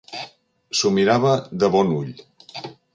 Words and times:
S'ho 0.79 0.91
mirava 0.95 1.37
de 1.65 1.73
bon 1.77 1.95
ull. 2.01 2.13